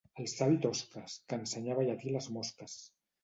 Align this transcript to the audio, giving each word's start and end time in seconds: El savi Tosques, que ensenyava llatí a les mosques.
El 0.21 0.25
savi 0.29 0.55
Tosques, 0.63 1.17
que 1.27 1.39
ensenyava 1.41 1.85
llatí 1.89 2.11
a 2.13 2.17
les 2.17 2.31
mosques. 2.39 2.81